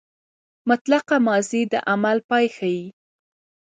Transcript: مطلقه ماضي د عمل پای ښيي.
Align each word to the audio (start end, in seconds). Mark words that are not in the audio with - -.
مطلقه 0.69 1.15
ماضي 1.27 1.61
د 1.73 1.75
عمل 1.89 2.17
پای 2.29 2.45
ښيي. 2.55 2.83